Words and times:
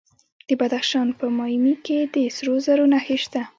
د 0.47 0.49
بدخشان 0.59 1.07
په 1.19 1.25
مایمي 1.37 1.75
کې 1.85 1.97
د 2.13 2.15
سرو 2.35 2.55
زرو 2.65 2.85
نښې 2.93 3.17
شته. 3.23 3.41